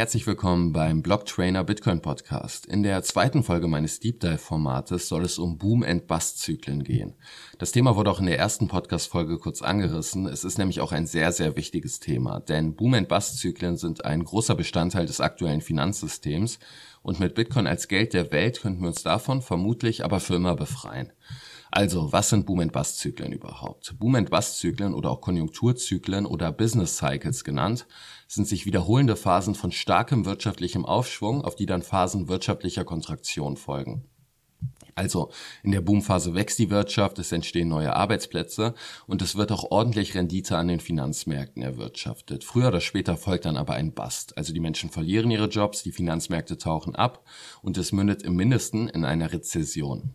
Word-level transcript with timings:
Herzlich 0.00 0.26
willkommen 0.26 0.72
beim 0.72 1.02
Block 1.02 1.26
Trainer 1.26 1.62
Bitcoin 1.62 2.00
Podcast. 2.00 2.64
In 2.64 2.82
der 2.82 3.02
zweiten 3.02 3.42
Folge 3.42 3.68
meines 3.68 4.00
Deep 4.00 4.18
Dive 4.20 4.38
Formates 4.38 5.08
soll 5.08 5.26
es 5.26 5.38
um 5.38 5.58
Boom 5.58 5.82
and 5.82 6.06
Bust 6.06 6.38
Zyklen 6.38 6.84
gehen. 6.84 7.16
Das 7.58 7.70
Thema 7.70 7.96
wurde 7.96 8.10
auch 8.10 8.18
in 8.18 8.24
der 8.24 8.38
ersten 8.38 8.66
Podcast 8.66 9.08
Folge 9.08 9.36
kurz 9.36 9.60
angerissen. 9.60 10.24
Es 10.24 10.42
ist 10.42 10.56
nämlich 10.56 10.80
auch 10.80 10.92
ein 10.92 11.06
sehr, 11.06 11.32
sehr 11.32 11.54
wichtiges 11.54 12.00
Thema, 12.00 12.40
denn 12.40 12.76
Boom 12.76 12.94
and 12.94 13.08
Bust 13.08 13.40
Zyklen 13.40 13.76
sind 13.76 14.06
ein 14.06 14.24
großer 14.24 14.54
Bestandteil 14.54 15.04
des 15.04 15.20
aktuellen 15.20 15.60
Finanzsystems 15.60 16.60
und 17.02 17.20
mit 17.20 17.34
Bitcoin 17.34 17.66
als 17.66 17.86
Geld 17.86 18.14
der 18.14 18.32
Welt 18.32 18.62
könnten 18.62 18.80
wir 18.80 18.88
uns 18.88 19.02
davon 19.02 19.42
vermutlich 19.42 20.02
aber 20.02 20.20
für 20.20 20.36
immer 20.36 20.56
befreien. 20.56 21.12
Also, 21.72 22.12
was 22.12 22.30
sind 22.30 22.46
Boom-and-Bust-Zyklen 22.46 23.32
überhaupt? 23.32 23.96
Boom-and-Bust-Zyklen 23.98 24.92
oder 24.92 25.10
auch 25.10 25.20
Konjunkturzyklen 25.20 26.26
oder 26.26 26.50
Business 26.50 26.96
Cycles 26.96 27.44
genannt, 27.44 27.86
sind 28.26 28.48
sich 28.48 28.66
wiederholende 28.66 29.14
Phasen 29.14 29.54
von 29.54 29.70
starkem 29.70 30.24
wirtschaftlichem 30.24 30.84
Aufschwung, 30.84 31.44
auf 31.44 31.54
die 31.54 31.66
dann 31.66 31.82
Phasen 31.82 32.28
wirtschaftlicher 32.28 32.84
Kontraktion 32.84 33.56
folgen. 33.56 34.04
Also 34.96 35.30
in 35.62 35.70
der 35.70 35.80
Boomphase 35.80 36.34
wächst 36.34 36.58
die 36.58 36.70
Wirtschaft, 36.70 37.18
es 37.18 37.32
entstehen 37.32 37.68
neue 37.68 37.94
Arbeitsplätze 37.94 38.74
und 39.06 39.22
es 39.22 39.36
wird 39.36 39.52
auch 39.52 39.70
ordentlich 39.70 40.14
Rendite 40.14 40.58
an 40.58 40.68
den 40.68 40.80
Finanzmärkten 40.80 41.62
erwirtschaftet. 41.62 42.44
Früher 42.44 42.68
oder 42.68 42.80
später 42.80 43.16
folgt 43.16 43.44
dann 43.44 43.56
aber 43.56 43.74
ein 43.74 43.94
Bust. 43.94 44.36
Also 44.36 44.52
die 44.52 44.60
Menschen 44.60 44.90
verlieren 44.90 45.30
ihre 45.30 45.48
Jobs, 45.48 45.84
die 45.84 45.92
Finanzmärkte 45.92 46.58
tauchen 46.58 46.96
ab 46.96 47.24
und 47.62 47.78
es 47.78 47.92
mündet 47.92 48.22
im 48.22 48.34
Mindesten 48.34 48.88
in 48.88 49.04
einer 49.04 49.32
Rezession. 49.32 50.14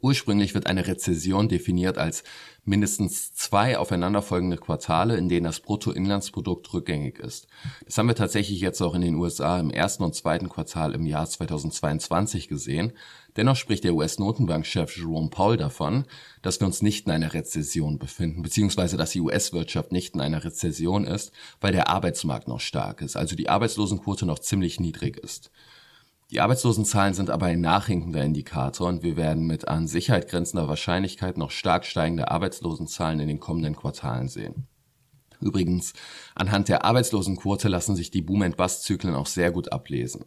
Ursprünglich 0.00 0.54
wird 0.54 0.66
eine 0.66 0.86
Rezession 0.88 1.48
definiert 1.48 1.96
als 1.96 2.24
mindestens 2.64 3.34
zwei 3.34 3.78
aufeinanderfolgende 3.78 4.56
Quartale, 4.56 5.16
in 5.16 5.28
denen 5.28 5.44
das 5.44 5.60
Bruttoinlandsprodukt 5.60 6.72
rückgängig 6.72 7.20
ist. 7.20 7.46
Das 7.84 7.98
haben 7.98 8.08
wir 8.08 8.16
tatsächlich 8.16 8.60
jetzt 8.60 8.80
auch 8.80 8.94
in 8.94 9.02
den 9.02 9.14
USA 9.14 9.60
im 9.60 9.70
ersten 9.70 10.02
und 10.02 10.14
zweiten 10.14 10.48
Quartal 10.48 10.94
im 10.94 11.06
Jahr 11.06 11.28
2022 11.28 12.48
gesehen. 12.48 12.92
Dennoch 13.36 13.56
spricht 13.56 13.84
der 13.84 13.94
US-Notenbankchef 13.94 14.96
Jerome 14.96 15.30
Powell 15.30 15.56
davon, 15.56 16.04
dass 16.42 16.60
wir 16.60 16.66
uns 16.66 16.82
nicht 16.82 17.06
in 17.06 17.12
einer 17.12 17.32
Rezession 17.32 17.98
befinden, 17.98 18.42
beziehungsweise 18.42 18.96
dass 18.96 19.10
die 19.10 19.20
US-Wirtschaft 19.20 19.92
nicht 19.92 20.14
in 20.14 20.20
einer 20.20 20.44
Rezession 20.44 21.04
ist, 21.04 21.32
weil 21.60 21.72
der 21.72 21.88
Arbeitsmarkt 21.88 22.48
noch 22.48 22.60
stark 22.60 23.02
ist, 23.02 23.16
also 23.16 23.36
die 23.36 23.48
Arbeitslosenquote 23.48 24.26
noch 24.26 24.40
ziemlich 24.40 24.80
niedrig 24.80 25.16
ist. 25.16 25.50
Die 26.32 26.40
Arbeitslosenzahlen 26.40 27.12
sind 27.12 27.28
aber 27.28 27.44
ein 27.44 27.60
nachhinkender 27.60 28.24
Indikator 28.24 28.88
und 28.88 29.02
wir 29.02 29.18
werden 29.18 29.46
mit 29.46 29.68
an 29.68 29.86
Sicherheit 29.86 30.30
grenzender 30.30 30.66
Wahrscheinlichkeit 30.66 31.36
noch 31.36 31.50
stark 31.50 31.84
steigende 31.84 32.30
Arbeitslosenzahlen 32.30 33.20
in 33.20 33.28
den 33.28 33.38
kommenden 33.38 33.76
Quartalen 33.76 34.28
sehen. 34.28 34.66
Übrigens, 35.42 35.92
anhand 36.34 36.70
der 36.70 36.86
Arbeitslosenquote 36.86 37.68
lassen 37.68 37.96
sich 37.96 38.10
die 38.10 38.22
Boom-and-Bust-Zyklen 38.22 39.14
auch 39.14 39.26
sehr 39.26 39.50
gut 39.50 39.72
ablesen. 39.72 40.24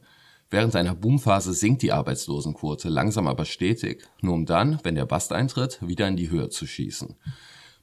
Während 0.52 0.76
einer 0.76 0.94
Boomphase 0.94 1.54
sinkt 1.54 1.82
die 1.82 1.92
Arbeitslosenquote 1.92 2.88
langsam 2.88 3.26
aber 3.26 3.46
stetig, 3.46 4.08
nur 4.22 4.36
um 4.36 4.46
dann, 4.46 4.80
wenn 4.84 4.94
der 4.94 5.08
Bust 5.08 5.34
eintritt, 5.34 5.80
wieder 5.82 6.08
in 6.08 6.18
die 6.18 6.30
Höhe 6.30 6.50
zu 6.50 6.68
schießen. 6.68 7.16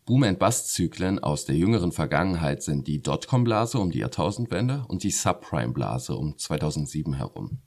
Boom-and-Bust-Zyklen 0.06 1.18
aus 1.18 1.44
der 1.44 1.56
jüngeren 1.56 1.90
Vergangenheit 1.90 2.62
sind 2.62 2.86
die 2.86 3.02
Dotcom-Blase 3.02 3.80
um 3.80 3.90
die 3.90 3.98
Jahrtausendwende 3.98 4.84
und 4.86 5.02
die 5.02 5.10
Subprime-Blase 5.10 6.14
um 6.14 6.38
2007 6.38 7.14
herum. 7.14 7.58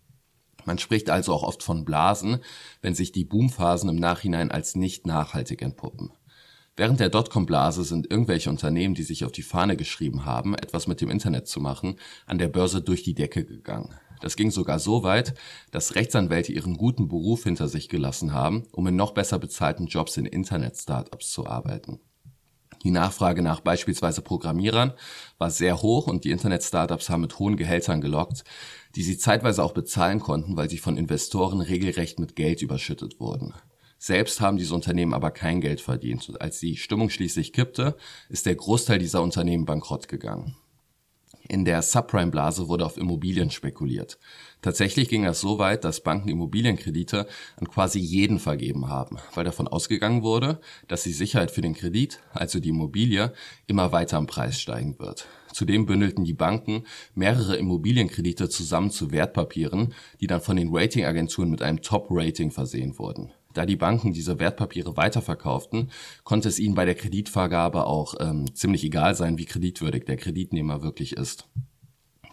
Man 0.66 0.78
spricht 0.78 1.10
also 1.10 1.34
auch 1.34 1.44
oft 1.44 1.64
von 1.64 1.86
Blasen, 1.86 2.40
wenn 2.82 2.96
sich 2.96 3.12
die 3.12 3.24
Boomphasen 3.24 3.90
im 3.90 3.96
Nachhinein 3.96 4.52
als 4.52 4.76
nicht 4.76 5.08
nachhaltig 5.08 5.62
entpuppen. 5.62 6.12
Während 6.78 7.00
der 7.00 7.10
Dotcom-Blase 7.10 7.86
sind 7.86 8.12
irgendwelche 8.12 8.50
Unternehmen, 8.50 8.96
die 8.96 9.04
sich 9.04 9.24
auf 9.24 9.32
die 9.32 9.44
Fahne 9.44 9.78
geschrieben 9.78 10.26
haben, 10.26 10.56
etwas 10.56 10.88
mit 10.88 11.00
dem 11.00 11.10
Internet 11.10 11.48
zu 11.48 11.62
machen, 11.62 11.98
an 12.26 12.38
der 12.38 12.50
Börse 12.50 12.82
durch 12.82 13.04
die 13.04 13.14
Decke 13.14 13.46
gegangen. 13.46 13.96
Das 14.20 14.36
ging 14.36 14.52
sogar 14.52 14.80
so 14.80 15.04
weit, 15.04 15.36
dass 15.72 15.96
Rechtsanwälte 15.96 16.52
ihren 16.52 16.76
guten 16.76 17.08
Beruf 17.08 17.44
hinter 17.44 17.68
sich 17.68 17.88
gelassen 17.88 18.34
haben, 18.34 18.64
um 18.72 18.88
in 18.88 18.96
noch 18.96 19.14
besser 19.14 19.40
bezahlten 19.40 19.88
Jobs 19.88 20.18
in 20.18 20.26
Internet-Startups 20.26 21.32
zu 21.32 21.48
arbeiten. 21.48 22.00
Die 22.86 22.92
Nachfrage 22.92 23.42
nach 23.42 23.62
beispielsweise 23.62 24.22
Programmierern 24.22 24.94
war 25.40 25.50
sehr 25.50 25.82
hoch 25.82 26.06
und 26.06 26.24
die 26.24 26.30
Internet-Startups 26.30 27.10
haben 27.10 27.22
mit 27.22 27.40
hohen 27.40 27.58
Gehältern 27.58 28.00
gelockt, 28.00 28.44
die 28.96 29.02
sie 29.02 29.18
zeitweise 29.18 29.64
auch 29.64 29.72
bezahlen 29.74 30.20
konnten, 30.20 30.56
weil 30.56 30.70
sie 30.70 30.78
von 30.78 30.96
Investoren 30.96 31.62
regelrecht 31.62 32.20
mit 32.20 32.36
Geld 32.36 32.62
überschüttet 32.62 33.20
wurden. 33.20 33.56
Selbst 33.98 34.40
haben 34.40 34.58
diese 34.58 34.76
Unternehmen 34.76 35.16
aber 35.16 35.32
kein 35.32 35.62
Geld 35.62 35.82
verdient 35.82 36.30
und 36.30 36.40
als 36.42 36.60
die 36.60 36.78
Stimmung 36.78 37.10
schließlich 37.10 37.54
kippte, 37.54 37.98
ist 38.30 38.46
der 38.46 38.54
Großteil 38.54 39.00
dieser 39.00 39.24
Unternehmen 39.24 39.66
bankrott 39.66 40.08
gegangen. 40.08 40.56
In 41.48 41.64
der 41.64 41.84
Subprime-Blase 41.84 42.68
wurde 42.68 42.86
auf 42.86 42.98
Immobilien 42.98 43.52
spekuliert. 43.52 44.18
Tatsächlich 44.64 45.10
ging 45.10 45.26
es 45.26 45.42
so 45.42 45.60
weit, 45.60 45.84
dass 45.84 46.02
Banken 46.02 46.30
Immobilienkredite 46.30 47.28
an 47.58 47.68
quasi 47.68 48.00
jeden 48.00 48.40
vergeben 48.40 48.88
haben, 48.90 49.18
weil 49.36 49.44
davon 49.44 49.68
ausgegangen 49.68 50.24
wurde, 50.24 50.60
dass 50.88 51.04
die 51.04 51.12
Sicherheit 51.12 51.52
für 51.52 51.62
den 51.62 51.76
Kredit, 51.76 52.20
also 52.34 52.60
die 52.60 52.70
Immobilie, 52.70 53.32
immer 53.68 53.92
weiter 53.92 54.18
im 54.18 54.26
Preis 54.26 54.60
steigen 54.60 54.98
wird. 54.98 55.28
Zudem 55.54 55.86
bündelten 55.86 56.26
die 56.26 56.34
Banken 56.34 56.84
mehrere 57.14 57.58
Immobilienkredite 57.58 58.50
zusammen 58.50 58.90
zu 58.90 59.12
Wertpapieren, 59.12 59.94
die 60.20 60.28
dann 60.28 60.42
von 60.42 60.58
den 60.58 60.76
Ratingagenturen 60.76 61.52
mit 61.52 61.62
einem 61.62 61.82
Top-Rating 61.82 62.50
versehen 62.50 62.98
wurden. 62.98 63.32
Da 63.56 63.66
die 63.66 63.78
Banken 63.78 64.14
diese 64.14 64.38
Wertpapiere 64.38 64.98
weiterverkauften, 64.98 65.90
konnte 66.24 66.50
es 66.50 66.60
ihnen 66.60 66.76
bei 66.76 66.86
der 66.86 66.96
Kreditvergabe 66.96 67.88
auch 67.88 68.14
ähm, 68.20 68.54
ziemlich 68.54 68.84
egal 68.84 69.16
sein, 69.16 69.38
wie 69.38 69.46
kreditwürdig 69.46 70.06
der 70.06 70.18
Kreditnehmer 70.18 70.84
wirklich 70.84 71.14
ist. 71.14 71.48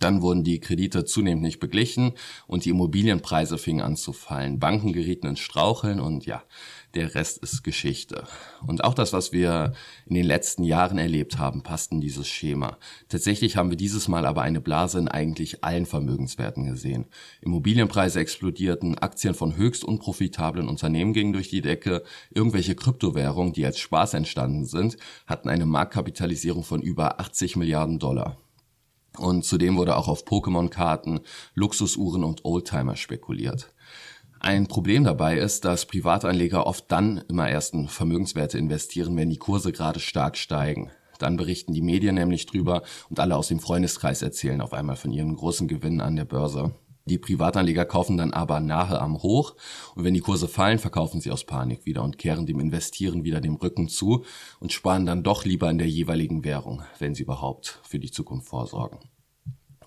Dann 0.01 0.21
wurden 0.21 0.43
die 0.43 0.59
Kredite 0.59 1.05
zunehmend 1.05 1.45
nicht 1.45 1.61
beglichen 1.61 2.15
und 2.49 2.65
die 2.65 2.71
Immobilienpreise 2.71 3.57
fingen 3.57 3.83
an 3.83 3.95
zu 3.95 4.13
fallen. 4.13 4.59
Banken 4.59 4.93
gerieten 4.93 5.29
ins 5.29 5.39
Straucheln 5.39 6.01
und 6.01 6.27
ja, 6.27 6.43
der 6.95 7.15
Rest 7.15 7.39
ist 7.39 7.63
Geschichte. 7.63 8.25
Und 8.67 8.85
auch 8.85 8.95
das, 8.95 9.13
was 9.13 9.33
wir 9.33 9.73
in 10.07 10.15
den 10.15 10.27
letzten 10.27 10.63
Jahren 10.63 10.99
erlebt 10.99 11.39
haben, 11.39 11.63
passt 11.63 11.93
in 11.93 12.01
dieses 12.01 12.29
Schema. 12.29 12.77
Tatsächlich 13.09 13.57
haben 13.57 13.71
wir 13.71 13.77
dieses 13.77 14.09
Mal 14.09 14.27
aber 14.27 14.43
eine 14.43 14.61
Blase 14.61 14.99
in 14.99 15.09
eigentlich 15.09 15.65
allen 15.65 15.87
Vermögenswerten 15.87 16.67
gesehen. 16.67 17.07
Immobilienpreise 17.41 18.21
explodierten, 18.21 18.99
Aktien 18.99 19.35
von 19.35 19.57
höchst 19.57 19.85
unprofitablen 19.85 20.69
Unternehmen 20.69 21.13
gingen 21.13 21.33
durch 21.33 21.49
die 21.49 21.63
Decke, 21.63 22.03
irgendwelche 22.31 22.75
Kryptowährungen, 22.75 23.53
die 23.53 23.65
als 23.65 23.79
Spaß 23.79 24.15
entstanden 24.15 24.67
sind, 24.67 24.97
hatten 25.27 25.49
eine 25.49 25.67
Marktkapitalisierung 25.67 26.65
von 26.65 26.83
über 26.83 27.21
80 27.21 27.57
Milliarden 27.57 27.99
Dollar. 27.99 28.37
Und 29.19 29.45
zudem 29.45 29.77
wurde 29.77 29.97
auch 29.97 30.09
auf 30.09 30.25
Pokémon-Karten, 30.25 31.21
Luxusuhren 31.55 32.25
und 32.25 32.45
Oldtimer 32.45 32.97
spekuliert. 32.97 33.73
Ein 34.45 34.67
Problem 34.67 35.05
dabei 35.05 35.39
ist, 35.39 35.65
dass 35.65 35.87
Privatanleger 35.87 36.67
oft 36.67 36.91
dann 36.91 37.23
immer 37.29 37.49
erst 37.49 37.75
in 37.75 37.87
Vermögenswerte 37.87 38.59
investieren, 38.59 39.17
wenn 39.17 39.31
die 39.31 39.39
Kurse 39.39 39.71
gerade 39.71 40.01
stark 40.01 40.37
steigen. 40.37 40.91
Dann 41.21 41.37
berichten 41.37 41.73
die 41.73 41.81
Medien 41.81 42.17
nämlich 42.17 42.47
drüber 42.47 42.83
und 43.09 43.21
alle 43.21 43.37
aus 43.37 43.47
dem 43.47 43.61
Freundeskreis 43.61 44.21
erzählen 44.21 44.61
auf 44.61 44.73
einmal 44.73 44.97
von 44.97 45.13
ihren 45.13 45.37
großen 45.37 45.69
Gewinnen 45.69 46.01
an 46.01 46.17
der 46.17 46.25
Börse. 46.25 46.75
Die 47.05 47.19
Privatanleger 47.19 47.85
kaufen 47.85 48.17
dann 48.17 48.33
aber 48.33 48.59
nahe 48.59 49.01
am 49.01 49.23
Hoch 49.23 49.55
und 49.95 50.03
wenn 50.03 50.15
die 50.15 50.19
Kurse 50.19 50.49
fallen, 50.49 50.81
verkaufen 50.81 51.21
sie 51.21 51.31
aus 51.31 51.45
Panik 51.45 51.87
wieder 51.87 52.03
und 52.03 52.19
kehren 52.19 52.45
dem 52.45 52.59
Investieren 52.59 53.23
wieder 53.23 53.41
dem 53.41 53.55
Rücken 53.55 53.89
zu 53.89 54.25
und 54.59 54.73
sparen 54.73 55.07
dann 55.07 55.23
doch 55.23 55.45
lieber 55.45 55.71
in 55.71 55.79
der 55.79 55.89
jeweiligen 55.89 56.43
Währung, 56.43 56.83
wenn 56.99 57.15
sie 57.15 57.23
überhaupt 57.23 57.79
für 57.85 58.01
die 58.01 58.11
Zukunft 58.11 58.49
vorsorgen. 58.49 58.99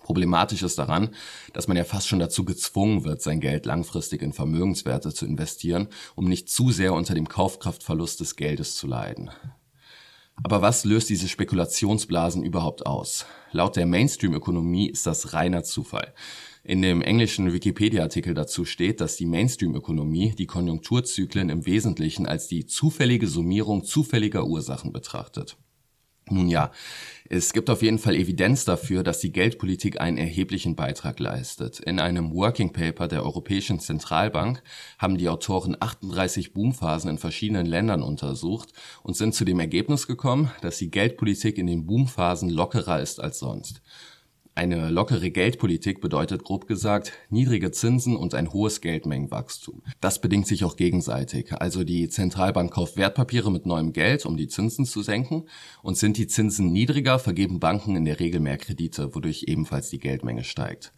Problematisch 0.06 0.62
ist 0.62 0.78
daran, 0.78 1.08
dass 1.52 1.66
man 1.66 1.76
ja 1.76 1.82
fast 1.82 2.06
schon 2.06 2.20
dazu 2.20 2.44
gezwungen 2.44 3.02
wird, 3.02 3.22
sein 3.22 3.40
Geld 3.40 3.66
langfristig 3.66 4.22
in 4.22 4.32
Vermögenswerte 4.32 5.12
zu 5.12 5.26
investieren, 5.26 5.88
um 6.14 6.28
nicht 6.28 6.48
zu 6.48 6.70
sehr 6.70 6.94
unter 6.94 7.12
dem 7.12 7.28
Kaufkraftverlust 7.28 8.20
des 8.20 8.36
Geldes 8.36 8.76
zu 8.76 8.86
leiden. 8.86 9.32
Aber 10.44 10.62
was 10.62 10.84
löst 10.84 11.10
diese 11.10 11.26
Spekulationsblasen 11.26 12.44
überhaupt 12.44 12.86
aus? 12.86 13.26
Laut 13.50 13.74
der 13.74 13.86
Mainstream-Ökonomie 13.86 14.88
ist 14.88 15.08
das 15.08 15.32
reiner 15.32 15.64
Zufall. 15.64 16.14
In 16.62 16.82
dem 16.82 17.02
englischen 17.02 17.52
Wikipedia-Artikel 17.52 18.32
dazu 18.32 18.64
steht, 18.64 19.00
dass 19.00 19.16
die 19.16 19.26
Mainstream-Ökonomie 19.26 20.36
die 20.38 20.46
Konjunkturzyklen 20.46 21.48
im 21.48 21.66
Wesentlichen 21.66 22.26
als 22.26 22.46
die 22.46 22.64
zufällige 22.64 23.26
Summierung 23.26 23.82
zufälliger 23.82 24.46
Ursachen 24.46 24.92
betrachtet. 24.92 25.56
Nun 26.28 26.48
ja, 26.48 26.72
es 27.28 27.52
gibt 27.52 27.70
auf 27.70 27.82
jeden 27.82 28.00
Fall 28.00 28.16
Evidenz 28.16 28.64
dafür, 28.64 29.04
dass 29.04 29.20
die 29.20 29.30
Geldpolitik 29.30 30.00
einen 30.00 30.18
erheblichen 30.18 30.74
Beitrag 30.74 31.20
leistet. 31.20 31.78
In 31.78 32.00
einem 32.00 32.32
Working 32.34 32.72
Paper 32.72 33.06
der 33.06 33.22
Europäischen 33.22 33.78
Zentralbank 33.78 34.60
haben 34.98 35.18
die 35.18 35.28
Autoren 35.28 35.76
38 35.78 36.52
Boomphasen 36.52 37.10
in 37.10 37.18
verschiedenen 37.18 37.66
Ländern 37.66 38.02
untersucht 38.02 38.72
und 39.04 39.16
sind 39.16 39.36
zu 39.36 39.44
dem 39.44 39.60
Ergebnis 39.60 40.08
gekommen, 40.08 40.50
dass 40.62 40.78
die 40.78 40.90
Geldpolitik 40.90 41.58
in 41.58 41.68
den 41.68 41.86
Boomphasen 41.86 42.50
lockerer 42.50 43.00
ist 43.00 43.20
als 43.20 43.38
sonst. 43.38 43.80
Eine 44.56 44.88
lockere 44.88 45.30
Geldpolitik 45.30 46.00
bedeutet 46.00 46.42
grob 46.42 46.66
gesagt 46.66 47.12
niedrige 47.28 47.72
Zinsen 47.72 48.16
und 48.16 48.32
ein 48.32 48.54
hohes 48.54 48.80
Geldmengenwachstum. 48.80 49.82
Das 50.00 50.18
bedingt 50.22 50.46
sich 50.46 50.64
auch 50.64 50.76
gegenseitig. 50.76 51.52
Also 51.52 51.84
die 51.84 52.08
Zentralbank 52.08 52.72
kauft 52.72 52.96
Wertpapiere 52.96 53.52
mit 53.52 53.66
neuem 53.66 53.92
Geld, 53.92 54.24
um 54.24 54.38
die 54.38 54.48
Zinsen 54.48 54.86
zu 54.86 55.02
senken. 55.02 55.46
Und 55.82 55.98
sind 55.98 56.16
die 56.16 56.26
Zinsen 56.26 56.72
niedriger, 56.72 57.18
vergeben 57.18 57.60
Banken 57.60 57.96
in 57.96 58.06
der 58.06 58.18
Regel 58.18 58.40
mehr 58.40 58.56
Kredite, 58.56 59.14
wodurch 59.14 59.44
ebenfalls 59.46 59.90
die 59.90 59.98
Geldmenge 59.98 60.42
steigt. 60.42 60.94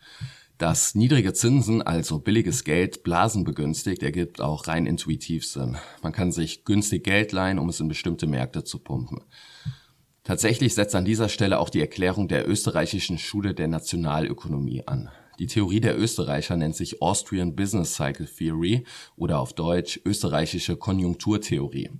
Dass 0.57 0.95
niedrige 0.95 1.33
Zinsen, 1.33 1.83
also 1.83 2.21
billiges 2.21 2.63
Geld, 2.63 3.03
Blasen 3.03 3.43
begünstigt, 3.43 4.05
ergibt 4.05 4.41
auch 4.41 4.69
rein 4.69 4.87
intuitiv 4.87 5.45
Sinn. 5.45 5.79
Man 6.01 6.13
kann 6.13 6.31
sich 6.31 6.65
günstig 6.65 7.03
Geld 7.03 7.33
leihen, 7.33 7.59
um 7.59 7.69
es 7.69 7.81
in 7.81 7.89
bestimmte 7.89 8.29
Märkte 8.29 8.63
zu 8.63 8.79
pumpen. 8.79 9.19
Tatsächlich 10.29 10.75
setzt 10.75 10.95
an 10.95 11.07
dieser 11.07 11.31
Stelle 11.31 11.59
auch 11.59 11.71
die 11.71 11.81
Erklärung 11.81 12.29
der 12.29 12.47
österreichischen 12.47 13.17
Schule 13.17 13.55
der 13.55 13.67
Nationalökonomie 13.67 14.87
an. 14.87 15.09
Die 15.39 15.47
Theorie 15.47 15.81
der 15.81 15.99
Österreicher 15.99 16.55
nennt 16.55 16.77
sich 16.77 17.01
Austrian 17.01 17.57
Business 17.57 17.95
Cycle 17.95 18.27
Theory 18.27 18.85
oder 19.17 19.39
auf 19.39 19.55
Deutsch 19.55 19.99
österreichische 20.05 20.77
Konjunkturtheorie. 20.77 21.93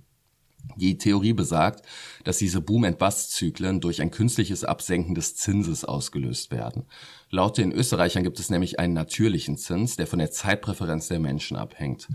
Die 0.75 0.99
Theorie 0.99 1.33
besagt, 1.33 1.83
dass 2.23 2.37
diese 2.37 2.61
Boom-and-Bust-Zyklen 2.61 3.81
durch 3.81 3.99
ein 3.99 4.11
künstliches 4.11 4.63
Absenken 4.63 5.15
des 5.15 5.35
Zinses 5.35 5.83
ausgelöst 5.83 6.51
werden. 6.51 6.85
Laut 7.31 7.57
den 7.57 7.71
Österreichern 7.71 8.23
gibt 8.23 8.39
es 8.39 8.51
nämlich 8.51 8.77
einen 8.77 8.93
natürlichen 8.93 9.57
Zins, 9.57 9.95
der 9.95 10.05
von 10.05 10.19
der 10.19 10.29
Zeitpräferenz 10.29 11.07
der 11.07 11.19
Menschen 11.19 11.57
abhängt. 11.57 12.07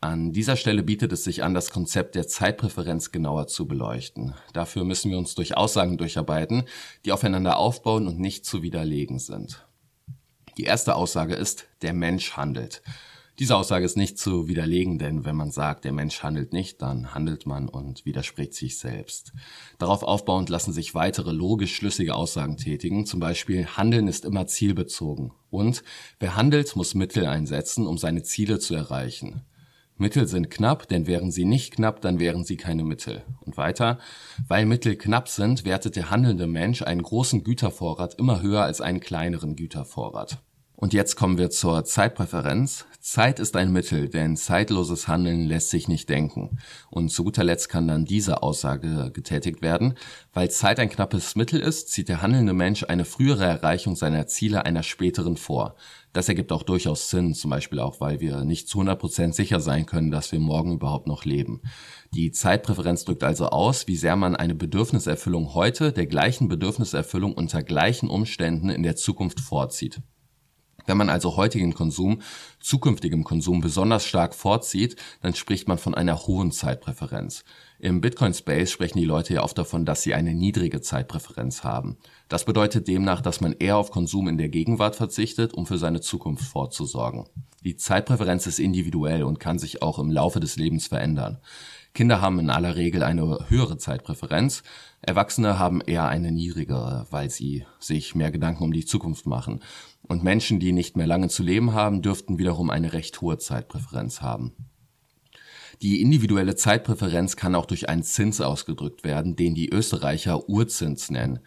An 0.00 0.32
dieser 0.32 0.56
Stelle 0.56 0.82
bietet 0.82 1.12
es 1.12 1.24
sich 1.24 1.42
an, 1.42 1.54
das 1.54 1.70
Konzept 1.70 2.14
der 2.14 2.28
Zeitpräferenz 2.28 3.12
genauer 3.12 3.46
zu 3.46 3.66
beleuchten. 3.66 4.34
Dafür 4.52 4.84
müssen 4.84 5.10
wir 5.10 5.18
uns 5.18 5.34
durch 5.34 5.56
Aussagen 5.56 5.96
durcharbeiten, 5.96 6.64
die 7.04 7.12
aufeinander 7.12 7.56
aufbauen 7.56 8.06
und 8.06 8.18
nicht 8.18 8.44
zu 8.44 8.62
widerlegen 8.62 9.18
sind. 9.18 9.66
Die 10.58 10.64
erste 10.64 10.94
Aussage 10.96 11.34
ist, 11.34 11.66
der 11.82 11.92
Mensch 11.92 12.36
handelt. 12.36 12.82
Diese 13.38 13.54
Aussage 13.54 13.84
ist 13.84 13.98
nicht 13.98 14.18
zu 14.18 14.48
widerlegen, 14.48 14.98
denn 14.98 15.26
wenn 15.26 15.36
man 15.36 15.50
sagt, 15.50 15.84
der 15.84 15.92
Mensch 15.92 16.22
handelt 16.22 16.54
nicht, 16.54 16.80
dann 16.80 17.12
handelt 17.12 17.44
man 17.44 17.68
und 17.68 18.06
widerspricht 18.06 18.54
sich 18.54 18.78
selbst. 18.78 19.34
Darauf 19.76 20.02
aufbauend 20.02 20.48
lassen 20.48 20.72
sich 20.72 20.94
weitere 20.94 21.32
logisch 21.32 21.74
schlüssige 21.76 22.14
Aussagen 22.14 22.56
tätigen, 22.56 23.04
zum 23.04 23.20
Beispiel 23.20 23.66
Handeln 23.66 24.08
ist 24.08 24.24
immer 24.24 24.46
zielbezogen 24.46 25.32
und 25.50 25.82
wer 26.18 26.34
handelt, 26.34 26.76
muss 26.76 26.94
Mittel 26.94 27.26
einsetzen, 27.26 27.86
um 27.86 27.98
seine 27.98 28.22
Ziele 28.22 28.58
zu 28.58 28.74
erreichen. 28.74 29.42
Mittel 29.98 30.28
sind 30.28 30.50
knapp, 30.50 30.88
denn 30.88 31.06
wären 31.06 31.30
sie 31.30 31.46
nicht 31.46 31.74
knapp, 31.74 32.02
dann 32.02 32.18
wären 32.18 32.44
sie 32.44 32.58
keine 32.58 32.84
Mittel. 32.84 33.22
Und 33.40 33.56
weiter, 33.56 33.98
weil 34.46 34.66
Mittel 34.66 34.96
knapp 34.96 35.28
sind, 35.28 35.64
wertet 35.64 35.96
der 35.96 36.10
handelnde 36.10 36.46
Mensch 36.46 36.82
einen 36.82 37.02
großen 37.02 37.44
Gütervorrat 37.44 38.14
immer 38.18 38.42
höher 38.42 38.62
als 38.62 38.82
einen 38.82 39.00
kleineren 39.00 39.56
Gütervorrat. 39.56 40.42
Und 40.78 40.92
jetzt 40.92 41.16
kommen 41.16 41.38
wir 41.38 41.48
zur 41.48 41.86
Zeitpräferenz. 41.86 42.84
Zeit 43.00 43.40
ist 43.40 43.56
ein 43.56 43.72
Mittel, 43.72 44.10
denn 44.10 44.36
zeitloses 44.36 45.08
Handeln 45.08 45.46
lässt 45.46 45.70
sich 45.70 45.88
nicht 45.88 46.10
denken. 46.10 46.58
Und 46.90 47.08
zu 47.08 47.24
guter 47.24 47.44
Letzt 47.44 47.70
kann 47.70 47.88
dann 47.88 48.04
diese 48.04 48.42
Aussage 48.42 49.10
getätigt 49.10 49.62
werden. 49.62 49.94
Weil 50.34 50.50
Zeit 50.50 50.78
ein 50.78 50.90
knappes 50.90 51.34
Mittel 51.34 51.60
ist, 51.60 51.88
zieht 51.88 52.10
der 52.10 52.20
handelnde 52.20 52.52
Mensch 52.52 52.84
eine 52.84 53.06
frühere 53.06 53.44
Erreichung 53.44 53.96
seiner 53.96 54.26
Ziele 54.26 54.66
einer 54.66 54.82
späteren 54.82 55.38
vor. 55.38 55.76
Das 56.12 56.28
ergibt 56.28 56.52
auch 56.52 56.62
durchaus 56.62 57.08
Sinn, 57.08 57.32
zum 57.32 57.50
Beispiel 57.50 57.78
auch, 57.78 58.02
weil 58.02 58.20
wir 58.20 58.44
nicht 58.44 58.68
zu 58.68 58.80
100% 58.80 59.32
sicher 59.32 59.60
sein 59.60 59.86
können, 59.86 60.10
dass 60.10 60.30
wir 60.30 60.40
morgen 60.40 60.74
überhaupt 60.74 61.06
noch 61.06 61.24
leben. 61.24 61.62
Die 62.12 62.32
Zeitpräferenz 62.32 63.06
drückt 63.06 63.24
also 63.24 63.46
aus, 63.46 63.86
wie 63.88 63.96
sehr 63.96 64.16
man 64.16 64.36
eine 64.36 64.54
Bedürfniserfüllung 64.54 65.54
heute 65.54 65.92
der 65.92 66.06
gleichen 66.06 66.48
Bedürfniserfüllung 66.48 67.32
unter 67.32 67.62
gleichen 67.62 68.10
Umständen 68.10 68.68
in 68.68 68.82
der 68.82 68.96
Zukunft 68.96 69.40
vorzieht. 69.40 70.02
Wenn 70.86 70.96
man 70.96 71.10
also 71.10 71.36
heutigen 71.36 71.74
Konsum 71.74 72.22
zukünftigem 72.60 73.24
Konsum 73.24 73.60
besonders 73.60 74.04
stark 74.04 74.34
vorzieht, 74.34 74.96
dann 75.22 75.34
spricht 75.34 75.68
man 75.68 75.78
von 75.78 75.94
einer 75.94 76.26
hohen 76.26 76.52
Zeitpräferenz. 76.52 77.44
Im 77.78 78.00
Bitcoin-Space 78.00 78.70
sprechen 78.70 78.98
die 78.98 79.04
Leute 79.04 79.34
ja 79.34 79.42
oft 79.42 79.58
davon, 79.58 79.84
dass 79.84 80.02
sie 80.02 80.14
eine 80.14 80.34
niedrige 80.34 80.80
Zeitpräferenz 80.80 81.62
haben. 81.62 81.98
Das 82.28 82.44
bedeutet 82.44 82.88
demnach, 82.88 83.20
dass 83.20 83.40
man 83.40 83.52
eher 83.52 83.76
auf 83.76 83.90
Konsum 83.90 84.28
in 84.28 84.38
der 84.38 84.48
Gegenwart 84.48 84.96
verzichtet, 84.96 85.52
um 85.52 85.66
für 85.66 85.78
seine 85.78 86.00
Zukunft 86.00 86.44
vorzusorgen. 86.44 87.26
Die 87.66 87.74
Zeitpräferenz 87.74 88.46
ist 88.46 88.60
individuell 88.60 89.24
und 89.24 89.40
kann 89.40 89.58
sich 89.58 89.82
auch 89.82 89.98
im 89.98 90.12
Laufe 90.12 90.38
des 90.38 90.54
Lebens 90.54 90.86
verändern. 90.86 91.38
Kinder 91.94 92.20
haben 92.20 92.38
in 92.38 92.48
aller 92.48 92.76
Regel 92.76 93.02
eine 93.02 93.46
höhere 93.48 93.76
Zeitpräferenz, 93.76 94.62
Erwachsene 95.02 95.58
haben 95.58 95.80
eher 95.80 96.06
eine 96.06 96.30
niedrigere, 96.30 97.08
weil 97.10 97.28
sie 97.28 97.66
sich 97.80 98.14
mehr 98.14 98.30
Gedanken 98.30 98.62
um 98.62 98.72
die 98.72 98.84
Zukunft 98.84 99.26
machen. 99.26 99.64
Und 100.06 100.22
Menschen, 100.22 100.60
die 100.60 100.70
nicht 100.70 100.96
mehr 100.96 101.08
lange 101.08 101.28
zu 101.28 101.42
leben 101.42 101.72
haben, 101.72 102.02
dürften 102.02 102.38
wiederum 102.38 102.70
eine 102.70 102.92
recht 102.92 103.20
hohe 103.20 103.36
Zeitpräferenz 103.36 104.22
haben. 104.22 104.52
Die 105.82 106.00
individuelle 106.00 106.54
Zeitpräferenz 106.54 107.34
kann 107.34 107.56
auch 107.56 107.66
durch 107.66 107.88
einen 107.88 108.04
Zins 108.04 108.40
ausgedrückt 108.40 109.02
werden, 109.02 109.34
den 109.34 109.56
die 109.56 109.70
Österreicher 109.70 110.48
Urzins 110.48 111.10
nennen. 111.10 111.40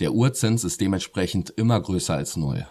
Der 0.00 0.14
Urzins 0.14 0.64
ist 0.64 0.80
dementsprechend 0.80 1.50
immer 1.50 1.78
größer 1.78 2.14
als 2.14 2.38
Null. 2.38 2.66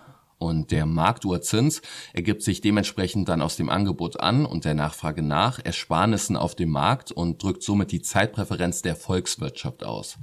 Und 0.45 0.69
der 0.69 0.85
Marktuhrzins 0.85 1.81
ergibt 2.13 2.43
sich 2.43 2.61
dementsprechend 2.61 3.29
dann 3.29 3.41
aus 3.41 3.55
dem 3.55 3.67
Angebot 3.67 4.19
an 4.19 4.45
und 4.45 4.63
der 4.63 4.75
Nachfrage 4.75 5.23
nach 5.23 5.59
Ersparnissen 5.63 6.37
auf 6.37 6.53
dem 6.53 6.69
Markt 6.69 7.11
und 7.11 7.41
drückt 7.41 7.63
somit 7.63 7.91
die 7.91 8.03
Zeitpräferenz 8.03 8.83
der 8.83 8.95
Volkswirtschaft 8.95 9.83
aus. 9.83 10.19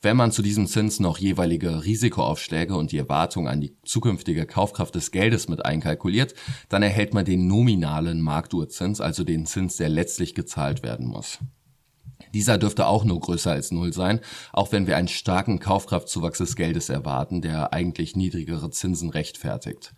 Wenn 0.00 0.16
man 0.16 0.30
zu 0.30 0.42
diesem 0.42 0.68
Zins 0.68 1.00
noch 1.00 1.18
jeweilige 1.18 1.84
Risikoaufschläge 1.84 2.76
und 2.76 2.92
die 2.92 2.98
Erwartung 2.98 3.48
an 3.48 3.60
die 3.60 3.76
zukünftige 3.84 4.46
Kaufkraft 4.46 4.94
des 4.94 5.10
Geldes 5.10 5.48
mit 5.48 5.66
einkalkuliert, 5.66 6.34
dann 6.68 6.84
erhält 6.84 7.12
man 7.12 7.24
den 7.24 7.48
nominalen 7.48 8.20
Marktuhrzins, 8.20 9.00
also 9.00 9.24
den 9.24 9.44
Zins, 9.44 9.76
der 9.76 9.88
letztlich 9.88 10.36
gezahlt 10.36 10.84
werden 10.84 11.08
muss. 11.08 11.40
Dieser 12.34 12.58
dürfte 12.58 12.86
auch 12.86 13.04
nur 13.04 13.20
größer 13.20 13.50
als 13.50 13.70
Null 13.70 13.92
sein, 13.92 14.20
auch 14.52 14.72
wenn 14.72 14.86
wir 14.86 14.96
einen 14.96 15.08
starken 15.08 15.58
Kaufkraftzuwachs 15.58 16.38
des 16.38 16.56
Geldes 16.56 16.88
erwarten, 16.88 17.42
der 17.42 17.72
eigentlich 17.72 18.16
niedrigere 18.16 18.70
Zinsen 18.70 19.10
rechtfertigt. 19.10 19.94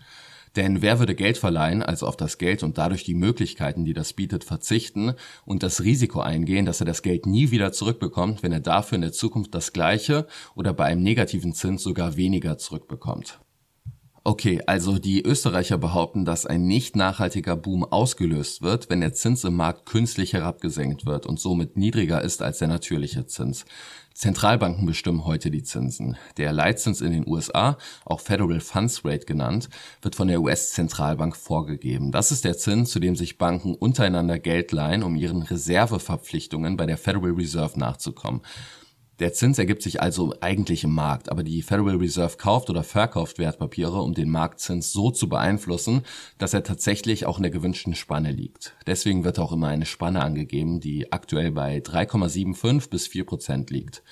Denn 0.56 0.82
wer 0.82 0.98
würde 0.98 1.14
Geld 1.14 1.38
verleihen, 1.38 1.82
also 1.82 2.06
auf 2.06 2.16
das 2.16 2.36
Geld 2.36 2.62
und 2.62 2.76
dadurch 2.76 3.04
die 3.04 3.14
Möglichkeiten, 3.14 3.84
die 3.84 3.94
das 3.94 4.12
bietet, 4.12 4.44
verzichten 4.44 5.14
und 5.46 5.62
das 5.62 5.82
Risiko 5.82 6.20
eingehen, 6.20 6.66
dass 6.66 6.80
er 6.80 6.86
das 6.86 7.02
Geld 7.02 7.24
nie 7.24 7.50
wieder 7.50 7.72
zurückbekommt, 7.72 8.42
wenn 8.42 8.52
er 8.52 8.60
dafür 8.60 8.96
in 8.96 9.02
der 9.02 9.12
Zukunft 9.12 9.54
das 9.54 9.72
gleiche 9.72 10.26
oder 10.54 10.74
bei 10.74 10.84
einem 10.84 11.02
negativen 11.02 11.54
Zins 11.54 11.82
sogar 11.82 12.16
weniger 12.16 12.58
zurückbekommt? 12.58 13.40
Okay, 14.24 14.60
also 14.68 14.98
die 14.98 15.24
Österreicher 15.24 15.78
behaupten, 15.78 16.24
dass 16.24 16.46
ein 16.46 16.64
nicht 16.64 16.94
nachhaltiger 16.94 17.56
Boom 17.56 17.82
ausgelöst 17.82 18.62
wird, 18.62 18.88
wenn 18.88 19.00
der 19.00 19.14
Zins 19.14 19.42
im 19.42 19.56
Markt 19.56 19.84
künstlich 19.84 20.32
herabgesenkt 20.32 21.06
wird 21.06 21.26
und 21.26 21.40
somit 21.40 21.76
niedriger 21.76 22.22
ist 22.22 22.40
als 22.40 22.58
der 22.58 22.68
natürliche 22.68 23.26
Zins. 23.26 23.64
Zentralbanken 24.14 24.86
bestimmen 24.86 25.24
heute 25.24 25.50
die 25.50 25.64
Zinsen. 25.64 26.16
Der 26.36 26.52
Leitzins 26.52 27.00
in 27.00 27.10
den 27.10 27.26
USA, 27.26 27.78
auch 28.04 28.20
Federal 28.20 28.60
Funds 28.60 29.04
Rate 29.04 29.26
genannt, 29.26 29.68
wird 30.02 30.14
von 30.14 30.28
der 30.28 30.40
US-Zentralbank 30.40 31.34
vorgegeben. 31.34 32.12
Das 32.12 32.30
ist 32.30 32.44
der 32.44 32.56
Zins, 32.56 32.90
zu 32.90 33.00
dem 33.00 33.16
sich 33.16 33.38
Banken 33.38 33.74
untereinander 33.74 34.38
Geld 34.38 34.70
leihen, 34.70 35.02
um 35.02 35.16
ihren 35.16 35.42
Reserveverpflichtungen 35.42 36.76
bei 36.76 36.86
der 36.86 36.98
Federal 36.98 37.32
Reserve 37.32 37.76
nachzukommen. 37.76 38.42
Der 39.18 39.32
Zins 39.32 39.58
ergibt 39.58 39.82
sich 39.82 40.00
also 40.00 40.34
eigentlich 40.40 40.84
im 40.84 40.92
Markt, 40.92 41.30
aber 41.30 41.42
die 41.42 41.62
Federal 41.62 41.96
Reserve 41.96 42.36
kauft 42.38 42.70
oder 42.70 42.82
verkauft 42.82 43.38
Wertpapiere, 43.38 44.00
um 44.00 44.14
den 44.14 44.30
Marktzins 44.30 44.92
so 44.92 45.10
zu 45.10 45.28
beeinflussen, 45.28 46.02
dass 46.38 46.54
er 46.54 46.64
tatsächlich 46.64 47.26
auch 47.26 47.36
in 47.36 47.42
der 47.42 47.52
gewünschten 47.52 47.94
Spanne 47.94 48.32
liegt. 48.32 48.74
Deswegen 48.86 49.24
wird 49.24 49.38
auch 49.38 49.52
immer 49.52 49.68
eine 49.68 49.86
Spanne 49.86 50.22
angegeben, 50.22 50.80
die 50.80 51.12
aktuell 51.12 51.52
bei 51.52 51.78
3,75 51.78 52.90
bis 52.90 53.06
4 53.06 53.26
Prozent 53.26 53.70
liegt. 53.70 54.02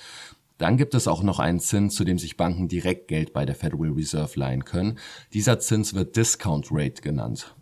Dann 0.59 0.77
gibt 0.77 0.93
es 0.93 1.07
auch 1.07 1.23
noch 1.23 1.39
einen 1.39 1.59
Zins, 1.59 1.95
zu 1.95 2.03
dem 2.03 2.19
sich 2.19 2.37
Banken 2.37 2.67
direkt 2.67 3.07
Geld 3.07 3.33
bei 3.33 3.45
der 3.45 3.55
Federal 3.55 3.93
Reserve 3.93 4.39
leihen 4.39 4.63
können. 4.63 4.99
Dieser 5.33 5.59
Zins 5.59 5.95
wird 5.95 6.15
Discount 6.15 6.67
Rate 6.69 7.01
genannt. 7.01 7.55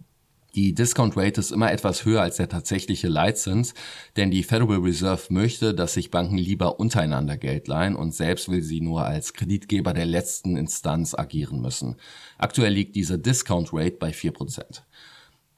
Die 0.55 0.73
Discount 0.73 1.15
Rate 1.15 1.39
ist 1.39 1.51
immer 1.51 1.71
etwas 1.71 2.05
höher 2.05 2.23
als 2.23 2.37
der 2.37 2.49
tatsächliche 2.49 3.07
Leitzins, 3.07 3.75
denn 4.17 4.31
die 4.31 4.41
Federal 4.41 4.79
Reserve 4.79 5.21
möchte, 5.29 5.75
dass 5.75 5.93
sich 5.93 6.09
Banken 6.09 6.37
lieber 6.37 6.79
untereinander 6.79 7.37
Geld 7.37 7.67
leihen 7.67 7.95
und 7.95 8.15
selbst 8.15 8.49
will 8.49 8.63
sie 8.63 8.81
nur 8.81 9.05
als 9.05 9.33
Kreditgeber 9.33 9.93
der 9.93 10.05
letzten 10.05 10.57
Instanz 10.57 11.13
agieren 11.13 11.61
müssen. 11.61 11.97
Aktuell 12.39 12.73
liegt 12.73 12.95
diese 12.95 13.19
Discount 13.19 13.69
Rate 13.73 13.97
bei 13.99 14.09
4%. 14.09 14.81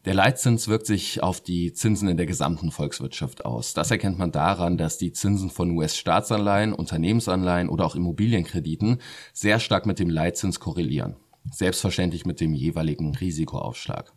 Der 0.03 0.13
Leitzins 0.13 0.67
wirkt 0.67 0.88
sich 0.88 1.24
auf 1.24 1.41
die 1.41 1.74
Zinsen 1.74 2.10
in 2.10 2.17
der 2.17 2.25
gesamten 2.25 2.71
Volkswirtschaft 2.71 3.45
aus. 3.45 3.74
Das 3.74 3.91
erkennt 3.91 4.17
man 4.17 4.31
daran, 4.31 4.77
dass 4.77 4.98
die 4.98 5.13
Zinsen 5.13 5.51
von 5.51 5.71
US-Staatsanleihen, 5.71 6.74
Unternehmensanleihen 6.74 7.69
oder 7.69 7.86
auch 7.86 7.95
Immobilienkrediten 7.95 8.98
sehr 9.31 9.60
stark 9.60 9.86
mit 9.86 10.00
dem 10.00 10.10
Leitzins 10.10 10.60
korrelieren. 10.60 11.15
Selbstverständlich 11.51 12.25
mit 12.25 12.41
dem 12.41 12.53
jeweiligen 12.53 13.15
Risikoaufschlag. 13.15 14.12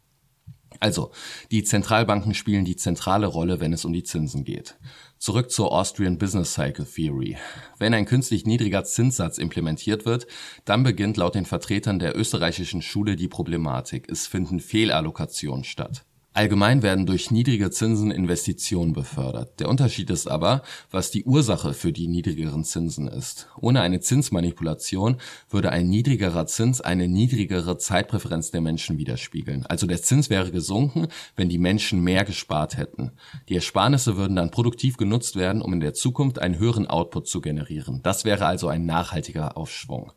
Also, 0.85 1.13
die 1.51 1.65
Zentralbanken 1.65 2.35
spielen 2.35 2.67
die 2.67 2.77
zentrale 2.77 3.27
Rolle, 3.27 3.59
wenn 3.59 3.73
es 3.73 3.87
um 3.87 3.95
die 3.95 4.03
Zinsen 4.03 4.45
geht. 4.45 4.77
Zurück 5.17 5.51
zur 5.51 5.73
Austrian 5.73 6.19
Business 6.19 6.53
Cycle 6.53 6.85
Theory. 6.85 7.39
Wenn 7.79 7.95
ein 7.95 8.05
künstlich 8.05 8.45
niedriger 8.45 8.85
Zinssatz 8.85 9.39
implementiert 9.39 10.05
wird, 10.05 10.27
dann 10.67 10.83
beginnt 10.83 11.17
laut 11.17 11.37
den 11.37 11.47
Vertretern 11.47 11.99
der 11.99 12.15
österreichischen 12.15 12.83
Schule 12.83 13.17
die 13.17 13.29
Problematik. 13.29 14.11
Es 14.11 14.27
finden 14.27 14.61
Fehlallokationen 14.61 15.65
statt. 15.65 16.05
Allgemein 16.37 16.83
werden 16.83 17.07
durch 17.07 17.31
niedrige 17.31 17.71
Zinsen 17.71 18.11
Investitionen 18.11 18.93
befördert. 18.93 19.61
Der 19.61 19.69
Unterschied 19.69 20.11
ist 20.11 20.29
aber, 20.29 20.63
was 20.91 21.13
die 21.13 21.23
Ursache 21.23 21.75
für 21.75 21.93
die 21.93 22.09
niedrigeren 22.09 22.65
Zinsen 22.65 23.07
ist. 23.07 23.47
Ohne 23.57 23.83
eine 23.83 24.01
Zinsmanipulation 24.01 25.19
würde 25.49 25.71
ein 25.71 25.89
niedrigerer 25.89 26.47
Zins 26.47 26.81
eine 26.81 27.07
niedrigere 27.07 27.79
Zeitpräferenz 27.79 28.51
der 28.51 28.63
Menschen 28.63 28.99
widerspiegeln. 28.99 29.65
Also 29.67 29.87
der 29.87 30.03
Zins 30.03 30.29
wäre 30.29 30.51
gesunken, 30.51 31.07
wenn 31.37 31.49
die 31.49 31.59
Menschen 31.59 32.03
mehr 32.03 32.25
gespart 32.25 32.77
hätten. 32.77 33.13
Die 33.49 33.55
Ersparnisse 33.55 34.17
würden 34.17 34.35
dann 34.35 34.51
produktiv 34.51 34.97
genutzt 34.97 35.37
werden, 35.37 35.63
um 35.63 35.73
in 35.73 35.81
der 35.81 35.95
Zukunft 35.95 36.41
einen 36.41 36.59
höheren 36.59 36.89
Output 36.89 37.29
zu 37.29 37.43
generieren. 37.43 38.01
Das 38.03 38.25
wäre 38.25 38.47
also 38.47 38.67
ein 38.67 38.87
nachhaltiger 38.87 39.57
Aufschwung. 39.57 40.11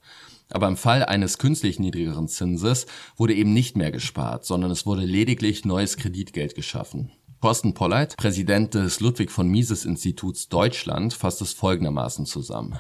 Aber 0.49 0.67
im 0.67 0.77
Fall 0.77 1.03
eines 1.03 1.37
künstlich 1.37 1.79
niedrigeren 1.79 2.27
Zinses 2.27 2.85
wurde 3.15 3.33
eben 3.33 3.53
nicht 3.53 3.75
mehr 3.75 3.91
gespart, 3.91 4.45
sondern 4.45 4.71
es 4.71 4.85
wurde 4.85 5.03
lediglich 5.03 5.65
neues 5.65 5.97
Kreditgeld 5.97 6.55
geschaffen. 6.55 7.11
Thorsten 7.41 7.73
Polleit, 7.73 8.17
Präsident 8.17 8.73
des 8.73 8.99
Ludwig 8.99 9.29
von 9.29 9.47
Mises 9.47 9.85
Instituts 9.85 10.49
Deutschland, 10.49 11.13
fasst 11.13 11.41
es 11.41 11.53
folgendermaßen 11.53 12.25
zusammen. 12.25 12.79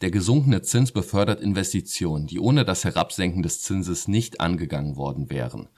Der 0.00 0.10
gesunkene 0.10 0.62
Zins 0.62 0.92
befördert 0.92 1.40
Investitionen, 1.40 2.26
die 2.26 2.40
ohne 2.40 2.64
das 2.64 2.84
Herabsenken 2.84 3.42
des 3.42 3.62
Zinses 3.62 4.08
nicht 4.08 4.40
angegangen 4.40 4.96
worden 4.96 5.30
wären. 5.30 5.68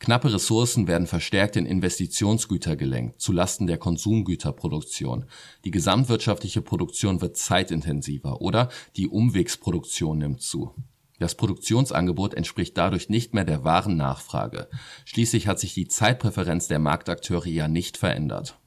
Knappe 0.00 0.32
Ressourcen 0.32 0.88
werden 0.88 1.06
verstärkt 1.06 1.56
in 1.56 1.66
Investitionsgüter 1.66 2.74
gelenkt, 2.74 3.20
zulasten 3.20 3.66
der 3.66 3.76
Konsumgüterproduktion. 3.76 5.26
Die 5.66 5.70
gesamtwirtschaftliche 5.70 6.62
Produktion 6.62 7.20
wird 7.20 7.36
zeitintensiver 7.36 8.40
oder 8.40 8.70
die 8.96 9.08
Umwegsproduktion 9.08 10.16
nimmt 10.16 10.40
zu. 10.40 10.74
Das 11.18 11.34
Produktionsangebot 11.34 12.32
entspricht 12.32 12.78
dadurch 12.78 13.10
nicht 13.10 13.34
mehr 13.34 13.44
der 13.44 13.62
wahren 13.62 13.98
Nachfrage. 13.98 14.68
Schließlich 15.04 15.46
hat 15.46 15.60
sich 15.60 15.74
die 15.74 15.86
Zeitpräferenz 15.86 16.66
der 16.66 16.78
Marktakteure 16.78 17.46
ja 17.46 17.68
nicht 17.68 17.98
verändert. 17.98 18.58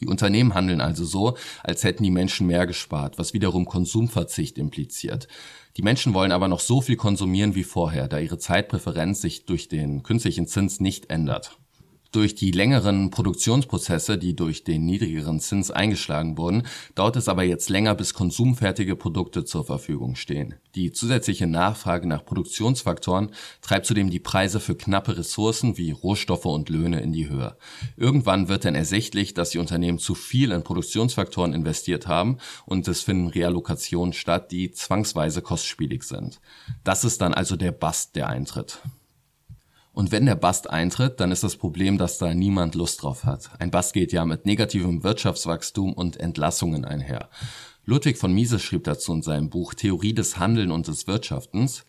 Die 0.00 0.06
Unternehmen 0.06 0.54
handeln 0.54 0.80
also 0.80 1.04
so, 1.04 1.36
als 1.62 1.84
hätten 1.84 2.02
die 2.02 2.10
Menschen 2.10 2.46
mehr 2.46 2.66
gespart, 2.66 3.18
was 3.18 3.32
wiederum 3.32 3.64
Konsumverzicht 3.64 4.58
impliziert. 4.58 5.28
Die 5.76 5.82
Menschen 5.82 6.14
wollen 6.14 6.32
aber 6.32 6.48
noch 6.48 6.60
so 6.60 6.80
viel 6.80 6.96
konsumieren 6.96 7.54
wie 7.54 7.64
vorher, 7.64 8.08
da 8.08 8.18
ihre 8.18 8.38
Zeitpräferenz 8.38 9.20
sich 9.20 9.46
durch 9.46 9.68
den 9.68 10.02
künstlichen 10.02 10.46
Zins 10.46 10.80
nicht 10.80 11.10
ändert. 11.10 11.58
Durch 12.14 12.36
die 12.36 12.52
längeren 12.52 13.10
Produktionsprozesse, 13.10 14.18
die 14.18 14.36
durch 14.36 14.62
den 14.62 14.86
niedrigeren 14.86 15.40
Zins 15.40 15.72
eingeschlagen 15.72 16.38
wurden, 16.38 16.62
dauert 16.94 17.16
es 17.16 17.28
aber 17.28 17.42
jetzt 17.42 17.70
länger, 17.70 17.96
bis 17.96 18.14
konsumfertige 18.14 18.94
Produkte 18.94 19.44
zur 19.44 19.64
Verfügung 19.64 20.14
stehen. 20.14 20.54
Die 20.76 20.92
zusätzliche 20.92 21.48
Nachfrage 21.48 22.06
nach 22.06 22.24
Produktionsfaktoren 22.24 23.32
treibt 23.62 23.86
zudem 23.86 24.10
die 24.10 24.20
Preise 24.20 24.60
für 24.60 24.76
knappe 24.76 25.18
Ressourcen 25.18 25.76
wie 25.76 25.90
Rohstoffe 25.90 26.44
und 26.44 26.68
Löhne 26.68 27.00
in 27.00 27.12
die 27.12 27.28
Höhe. 27.28 27.56
Irgendwann 27.96 28.46
wird 28.46 28.64
dann 28.64 28.76
ersichtlich, 28.76 29.34
dass 29.34 29.50
die 29.50 29.58
Unternehmen 29.58 29.98
zu 29.98 30.14
viel 30.14 30.52
in 30.52 30.62
Produktionsfaktoren 30.62 31.52
investiert 31.52 32.06
haben 32.06 32.38
und 32.64 32.86
es 32.86 33.00
finden 33.00 33.26
Reallokationen 33.26 34.12
statt, 34.12 34.52
die 34.52 34.70
zwangsweise 34.70 35.42
kostspielig 35.42 36.04
sind. 36.04 36.40
Das 36.84 37.02
ist 37.02 37.20
dann 37.22 37.34
also 37.34 37.56
der 37.56 37.72
Bast, 37.72 38.14
der 38.14 38.28
eintritt. 38.28 38.78
Und 39.94 40.10
wenn 40.10 40.26
der 40.26 40.34
Bust 40.34 40.68
eintritt, 40.68 41.20
dann 41.20 41.30
ist 41.30 41.44
das 41.44 41.56
Problem, 41.56 41.98
dass 41.98 42.18
da 42.18 42.34
niemand 42.34 42.74
Lust 42.74 43.02
drauf 43.02 43.24
hat. 43.24 43.50
Ein 43.60 43.70
Bust 43.70 43.94
geht 43.94 44.12
ja 44.12 44.24
mit 44.24 44.44
negativem 44.44 45.04
Wirtschaftswachstum 45.04 45.92
und 45.92 46.18
Entlassungen 46.18 46.84
einher. 46.84 47.30
Ludwig 47.84 48.18
von 48.18 48.34
Mises 48.34 48.62
schrieb 48.62 48.84
dazu 48.84 49.12
in 49.12 49.22
seinem 49.22 49.50
Buch 49.50 49.72
Theorie 49.74 50.12
des 50.12 50.38
Handeln 50.38 50.72
und 50.72 50.88
des 50.88 51.06
Wirtschaftens, 51.06 51.84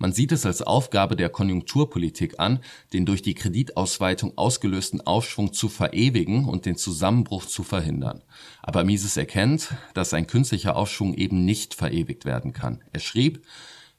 man 0.00 0.12
sieht 0.12 0.30
es 0.30 0.46
als 0.46 0.62
Aufgabe 0.62 1.16
der 1.16 1.28
Konjunkturpolitik 1.28 2.38
an, 2.38 2.60
den 2.92 3.04
durch 3.04 3.20
die 3.20 3.34
Kreditausweitung 3.34 4.38
ausgelösten 4.38 5.04
Aufschwung 5.04 5.52
zu 5.52 5.68
verewigen 5.68 6.44
und 6.44 6.66
den 6.66 6.76
Zusammenbruch 6.76 7.46
zu 7.46 7.64
verhindern. 7.64 8.22
Aber 8.62 8.84
Mises 8.84 9.16
erkennt, 9.16 9.74
dass 9.94 10.14
ein 10.14 10.28
künstlicher 10.28 10.76
Aufschwung 10.76 11.14
eben 11.14 11.44
nicht 11.44 11.74
verewigt 11.74 12.24
werden 12.24 12.52
kann. 12.52 12.80
Er 12.92 13.00
schrieb, 13.00 13.44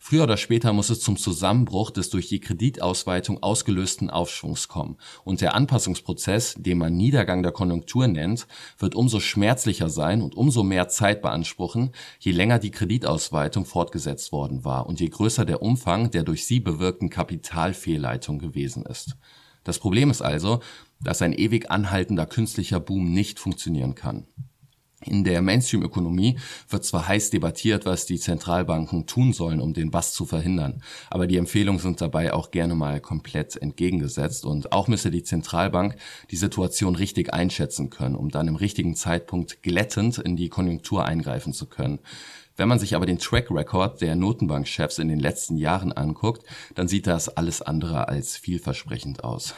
Früher 0.01 0.23
oder 0.23 0.37
später 0.37 0.71
muss 0.71 0.89
es 0.89 1.01
zum 1.01 1.17
Zusammenbruch 1.17 1.91
des 1.91 2.09
durch 2.09 2.29
die 2.29 2.39
Kreditausweitung 2.39 3.43
ausgelösten 3.43 4.09
Aufschwungs 4.09 4.69
kommen, 4.69 4.97
und 5.25 5.41
der 5.41 5.55
Anpassungsprozess, 5.55 6.55
den 6.57 6.77
man 6.77 6.95
Niedergang 6.95 7.43
der 7.43 7.51
Konjunktur 7.51 8.07
nennt, 8.07 8.47
wird 8.79 8.95
umso 8.95 9.19
schmerzlicher 9.19 9.89
sein 9.89 10.21
und 10.21 10.35
umso 10.35 10.63
mehr 10.63 10.87
Zeit 10.87 11.21
beanspruchen, 11.21 11.91
je 12.17 12.31
länger 12.31 12.59
die 12.59 12.71
Kreditausweitung 12.71 13.65
fortgesetzt 13.65 14.31
worden 14.31 14.63
war 14.63 14.87
und 14.87 15.01
je 15.01 15.09
größer 15.09 15.43
der 15.43 15.61
Umfang 15.61 16.09
der 16.11 16.23
durch 16.23 16.47
sie 16.47 16.61
bewirkten 16.61 17.09
Kapitalfehlleitung 17.09 18.39
gewesen 18.39 18.85
ist. 18.85 19.17
Das 19.65 19.79
Problem 19.79 20.09
ist 20.09 20.21
also, 20.21 20.61
dass 21.01 21.21
ein 21.21 21.33
ewig 21.33 21.69
anhaltender 21.69 22.25
künstlicher 22.25 22.79
Boom 22.79 23.11
nicht 23.11 23.37
funktionieren 23.37 23.95
kann 23.95 24.25
in 25.05 25.23
der 25.23 25.41
Mainstream-Ökonomie 25.41 26.37
wird 26.67 26.83
zwar 26.83 27.07
heiß 27.07 27.29
debattiert, 27.29 27.85
was 27.85 28.05
die 28.05 28.19
Zentralbanken 28.19 29.05
tun 29.05 29.33
sollen, 29.33 29.61
um 29.61 29.73
den 29.73 29.91
Bass 29.91 30.13
zu 30.13 30.25
verhindern, 30.25 30.81
aber 31.09 31.27
die 31.27 31.37
Empfehlungen 31.37 31.79
sind 31.79 32.01
dabei 32.01 32.33
auch 32.33 32.51
gerne 32.51 32.75
mal 32.75 32.99
komplett 32.99 33.55
entgegengesetzt 33.55 34.45
und 34.45 34.71
auch 34.71 34.87
müsse 34.87 35.11
die 35.11 35.23
Zentralbank 35.23 35.95
die 36.31 36.35
Situation 36.35 36.95
richtig 36.95 37.33
einschätzen 37.33 37.89
können, 37.89 38.15
um 38.15 38.29
dann 38.29 38.47
im 38.47 38.55
richtigen 38.55 38.95
Zeitpunkt 38.95 39.63
glättend 39.63 40.17
in 40.17 40.35
die 40.35 40.49
Konjunktur 40.49 41.05
eingreifen 41.05 41.53
zu 41.53 41.67
können. 41.67 41.99
Wenn 42.57 42.67
man 42.67 42.79
sich 42.79 42.93
aber 42.93 43.05
den 43.05 43.19
Track 43.19 43.49
Record 43.51 44.01
der 44.01 44.17
Notenbankchefs 44.17 44.99
in 44.99 45.07
den 45.07 45.19
letzten 45.19 45.55
Jahren 45.55 45.93
anguckt, 45.93 46.43
dann 46.75 46.89
sieht 46.89 47.07
das 47.07 47.29
alles 47.29 47.61
andere 47.61 48.09
als 48.09 48.35
vielversprechend 48.35 49.23
aus. 49.23 49.55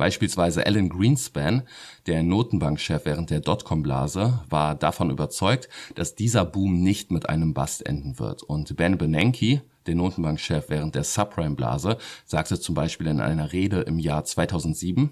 Beispielsweise 0.00 0.64
Alan 0.64 0.88
Greenspan, 0.88 1.64
der 2.06 2.22
Notenbankchef 2.22 3.04
während 3.04 3.28
der 3.28 3.40
Dotcom-Blase, 3.40 4.40
war 4.48 4.74
davon 4.74 5.10
überzeugt, 5.10 5.68
dass 5.94 6.14
dieser 6.14 6.46
Boom 6.46 6.82
nicht 6.82 7.10
mit 7.10 7.28
einem 7.28 7.52
Bust 7.52 7.84
enden 7.84 8.18
wird. 8.18 8.42
Und 8.42 8.74
Ben 8.76 8.96
Bernanke, 8.96 9.60
der 9.84 9.94
Notenbankchef 9.96 10.70
während 10.70 10.94
der 10.94 11.04
Subprime-Blase, 11.04 11.98
sagte 12.24 12.58
zum 12.58 12.74
Beispiel 12.74 13.08
in 13.08 13.20
einer 13.20 13.52
Rede 13.52 13.82
im 13.82 13.98
Jahr 13.98 14.24
2007, 14.24 15.10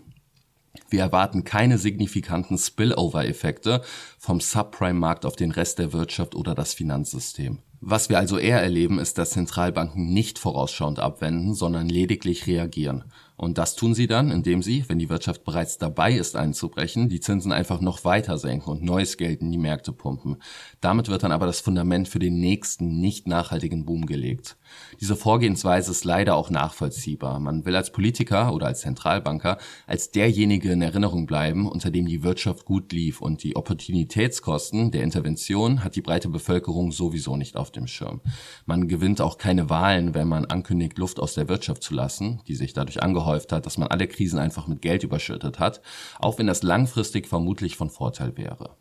wir 0.89 1.01
erwarten 1.01 1.45
keine 1.45 1.77
signifikanten 1.77 2.57
Spillover-Effekte 2.57 3.83
vom 4.19 4.41
Subprime-Markt 4.41 5.27
auf 5.27 5.37
den 5.37 5.51
Rest 5.51 5.81
der 5.81 5.93
Wirtschaft 5.93 6.35
oder 6.35 6.55
das 6.55 6.73
Finanzsystem. 6.73 7.59
Was 7.81 8.09
wir 8.09 8.19
also 8.19 8.39
eher 8.39 8.63
erleben, 8.63 8.99
ist, 8.99 9.19
dass 9.19 9.31
Zentralbanken 9.31 10.13
nicht 10.13 10.39
vorausschauend 10.39 10.99
abwenden, 10.99 11.55
sondern 11.55 11.91
lediglich 11.91 12.47
reagieren. 12.47 13.05
Und 13.39 13.57
das 13.57 13.77
tun 13.77 13.95
sie 13.95 14.09
dann, 14.09 14.33
indem 14.33 14.63
sie, 14.63 14.85
wenn 14.89 14.99
die 14.99 15.09
Wirtschaft 15.09 15.45
bereits 15.45 15.79
dabei 15.79 16.13
ist 16.13 16.35
einzubrechen, 16.35 17.09
die 17.09 17.21
Zinsen 17.21 17.53
einfach 17.53 17.81
noch 17.81 18.05
weiter 18.05 18.37
senken 18.37 18.69
und 18.69 18.83
neues 18.83 19.17
Geld 19.17 19.43
in 19.43 19.53
die 19.53 19.59
Märkte 19.59 19.93
pumpen. 19.93 20.43
Damit 20.81 21.09
wird 21.09 21.23
dann 21.23 21.31
aber 21.31 21.47
das 21.47 21.61
Fundament 21.61 22.09
für 22.09 22.19
den 22.19 22.41
nächsten, 22.41 22.99
nicht 23.01 23.29
nachhaltigen 23.29 23.85
Boom 23.85 24.07
gelegt. 24.07 24.57
Diese 25.01 25.15
Vorgehensweise 25.15 25.93
ist 25.93 26.05
leider 26.05 26.35
auch 26.35 26.51
nachvollziehbar. 26.51 27.39
Man 27.39 27.65
will 27.65 27.77
als 27.77 27.93
Politiker 27.93 28.53
oder 28.53 28.67
als 28.67 28.81
Zentralbanker 28.81 29.59
als 29.87 30.11
derjenige 30.11 30.73
in 30.73 30.83
Erinnerung 30.83 31.27
bleiben, 31.27 31.71
unter 31.71 31.93
dem 31.93 32.07
die 32.07 32.25
Wirtschaft 32.25 32.65
gut 32.65 32.93
lief 32.93 33.21
und 33.21 33.45
die 33.45 33.55
Opportunitätskosten 33.55 34.91
der 34.91 35.05
Intervention 35.05 35.85
hat 35.85 35.95
die 35.95 36.03
breite 36.03 36.29
Bevölkerung 36.29 36.91
sowieso 36.91 37.37
nicht 37.37 37.57
auf 37.57 37.71
dem 37.71 37.87
Schirm. 37.87 38.21
Man 38.67 38.89
gewinnt 38.89 39.21
auch 39.21 39.39
keine 39.39 39.71
Wahlen, 39.71 40.15
wenn 40.15 40.27
man 40.27 40.45
ankündigt, 40.45 40.99
Luft 40.99 41.21
aus 41.21 41.35
der 41.35 41.49
Wirtschaft 41.49 41.85
zu 41.85 41.95
lassen, 41.95 42.41
die 42.49 42.57
sich 42.57 42.73
dadurch 42.73 43.01
angehäuft 43.01 43.28
hat, 43.29 43.67
dass 43.67 43.79
man 43.79 43.89
alle 43.89 44.09
Krisen 44.09 44.39
einfach 44.39 44.67
mit 44.67 44.83
Geld 44.83 45.05
überschüttet 45.05 45.59
hat, 45.59 45.81
auch 46.19 46.39
wenn 46.39 46.47
das 46.47 46.63
langfristig 46.63 47.27
vermutlich 47.27 47.77
von 47.77 47.91
Vorteil 47.91 48.37
wäre. 48.37 48.77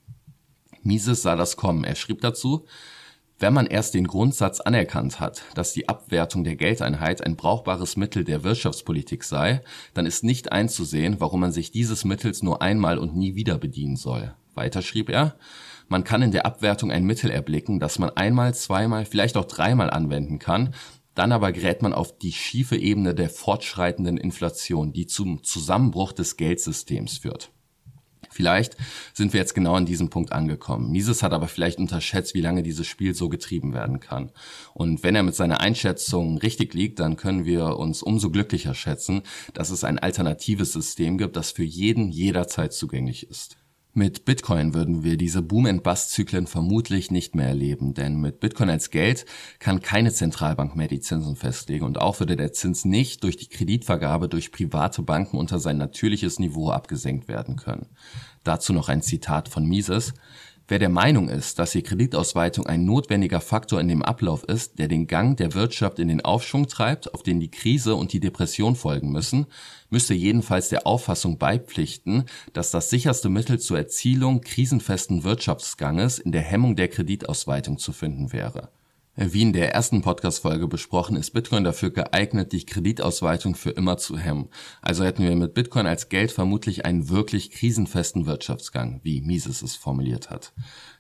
Mises 0.84 1.22
sah 1.22 1.36
das 1.36 1.58
kommen. 1.58 1.84
Er 1.84 1.96
schrieb 1.96 2.22
dazu, 2.22 2.66
wenn 3.40 3.54
man 3.54 3.68
erst 3.68 3.94
den 3.94 4.08
Grundsatz 4.08 4.62
anerkannt 4.62 5.20
hat, 5.20 5.44
dass 5.54 5.74
die 5.74 5.88
Abwertung 5.88 6.44
der 6.44 6.56
Geldeinheit 6.56 7.22
ein 7.24 7.36
brauchbares 7.36 7.96
Mittel 7.96 8.24
der 8.24 8.44
Wirtschaftspolitik 8.44 9.24
sei, 9.24 9.62
dann 9.94 10.08
ist 10.08 10.24
nicht 10.24 10.52
einzusehen, 10.52 11.20
warum 11.20 11.42
man 11.42 11.52
sich 11.52 11.72
dieses 11.72 12.04
Mittels 12.04 12.42
nur 12.42 12.64
einmal 12.64 12.98
und 12.98 13.16
nie 13.16 13.36
wieder 13.36 13.60
bedienen 13.60 13.96
soll. 13.96 14.34
Weiter 14.56 14.82
schrieb 14.82 15.10
er, 15.10 15.36
man 15.88 16.04
kann 16.04 16.24
in 16.24 16.32
der 16.32 16.46
Abwertung 16.46 16.92
ein 16.92 17.06
Mittel 17.06 17.30
erblicken, 17.30 17.80
das 17.80 18.00
man 18.00 18.10
einmal, 18.10 18.56
zweimal, 18.56 19.06
vielleicht 19.06 19.38
auch 19.38 19.46
dreimal 19.46 19.92
anwenden 19.92 20.40
kann, 20.40 20.74
dann 21.18 21.32
aber 21.32 21.52
gerät 21.52 21.82
man 21.82 21.94
auf 21.94 22.18
die 22.18 22.32
schiefe 22.32 22.78
Ebene 22.78 23.16
der 23.16 23.30
fortschreitenden 23.30 24.18
Inflation, 24.18 24.94
die 24.94 25.08
zum 25.08 25.44
Zusammenbruch 25.44 26.12
des 26.12 26.38
Geldsystems 26.38 27.18
führt. 27.18 27.52
Vielleicht 28.30 28.78
sind 29.14 29.34
wir 29.34 29.40
jetzt 29.40 29.56
genau 29.56 29.74
an 29.74 29.88
diesem 29.88 30.12
Punkt 30.12 30.32
angekommen. 30.32 30.92
Mises 30.92 31.24
hat 31.24 31.34
aber 31.34 31.48
vielleicht 31.48 31.80
unterschätzt, 31.80 32.36
wie 32.36 32.42
lange 32.42 32.62
dieses 32.62 32.86
Spiel 32.86 33.16
so 33.16 33.30
getrieben 33.30 33.74
werden 33.74 34.00
kann. 34.00 34.32
Und 34.76 35.02
wenn 35.02 35.16
er 35.16 35.24
mit 35.24 35.34
seiner 35.34 35.60
Einschätzung 35.60 36.38
richtig 36.38 36.76
liegt, 36.76 37.00
dann 37.00 37.18
können 37.18 37.46
wir 37.46 37.78
uns 37.78 38.04
umso 38.04 38.30
glücklicher 38.30 38.76
schätzen, 38.76 39.24
dass 39.56 39.72
es 39.72 39.84
ein 39.84 39.98
alternatives 39.98 40.72
System 40.72 41.18
gibt, 41.18 41.36
das 41.36 41.50
für 41.50 41.64
jeden 41.64 42.12
jederzeit 42.12 42.74
zugänglich 42.74 43.28
ist. 43.28 43.58
Mit 43.98 44.26
Bitcoin 44.26 44.76
würden 44.76 45.04
wir 45.04 45.18
diese 45.18 45.42
Boom-and-Bust-Zyklen 45.42 46.46
vermutlich 46.46 47.10
nicht 47.10 47.34
mehr 47.34 47.48
erleben, 47.48 47.96
denn 47.96 48.22
mit 48.22 48.40
Bitcoin 48.40 48.70
als 48.70 48.92
Geld 48.92 49.26
kann 49.58 49.82
keine 49.82 50.14
Zentralbank 50.14 50.76
mehr 50.76 50.88
die 50.88 51.00
Zinsen 51.00 51.36
festlegen 51.36 51.84
und 51.84 52.00
auch 52.00 52.20
würde 52.20 52.36
der 52.36 52.54
Zins 52.54 52.86
nicht 52.86 53.24
durch 53.24 53.38
die 53.38 53.48
Kreditvergabe 53.48 54.30
durch 54.30 54.52
private 54.52 55.02
Banken 55.02 55.38
unter 55.38 55.58
sein 55.58 55.80
natürliches 55.80 56.38
Niveau 56.38 56.70
abgesenkt 56.70 57.28
werden 57.28 57.56
können. 57.56 57.88
Dazu 58.44 58.72
noch 58.72 58.88
ein 58.88 59.02
Zitat 59.02 59.50
von 59.50 59.66
Mises. 59.66 60.14
Wer 60.70 60.80
der 60.80 60.90
Meinung 60.90 61.30
ist, 61.30 61.60
dass 61.60 61.72
die 61.72 61.82
Kreditausweitung 61.82 62.66
ein 62.66 62.84
notwendiger 62.84 63.40
Faktor 63.40 63.80
in 63.80 63.88
dem 63.88 64.02
Ablauf 64.02 64.44
ist, 64.44 64.80
der 64.80 64.90
den 64.90 65.08
Gang 65.08 65.38
der 65.38 65.54
Wirtschaft 65.54 65.98
in 65.98 66.10
den 66.10 66.20
Aufschwung 66.20 66.68
treibt, 66.68 67.14
auf 67.14 67.24
den 67.24 67.40
die 67.40 67.50
Krise 67.50 67.96
und 67.96 68.12
die 68.12 68.20
Depression 68.20 68.76
folgen 68.76 69.14
müssen, 69.14 69.46
müsste 69.90 70.14
jedenfalls 70.14 70.68
der 70.68 70.86
Auffassung 70.86 71.38
beipflichten, 71.38 72.26
dass 72.52 72.72
das 72.72 72.90
sicherste 72.90 73.30
Mittel 73.30 73.60
zur 73.60 73.78
Erzielung 73.78 74.42
krisenfesten 74.42 75.24
Wirtschaftsganges 75.24 76.20
in 76.20 76.34
der 76.34 76.42
Hemmung 76.42 76.76
der 76.76 76.90
Kreditausweitung 76.90 77.78
zu 77.78 77.94
finden 77.94 78.34
wäre 78.34 78.70
wie 79.20 79.42
in 79.42 79.52
der 79.52 79.74
ersten 79.74 80.04
Podcast-Folge 80.04 80.68
besprochen, 80.68 81.16
ist 81.16 81.32
Bitcoin 81.32 81.64
dafür 81.64 81.90
geeignet, 81.90 82.52
die 82.52 82.68
Kreditausweitung 82.68 83.56
für 83.56 83.72
immer 83.72 83.98
zu 83.98 84.16
hemmen. 84.16 84.50
Also 84.84 85.04
hätten 85.04 85.24
wir 85.24 85.36
mit 85.36 85.56
Bitcoin 85.56 85.88
als 85.88 86.10
Geld 86.10 86.32
vermutlich 86.32 86.86
einen 86.86 87.10
wirklich 87.10 87.50
krisenfesten 87.50 88.28
Wirtschaftsgang, 88.28 89.00
wie 89.02 89.22
Mises 89.22 89.64
es 89.64 89.76
formuliert 89.76 90.30
hat. 90.30 90.54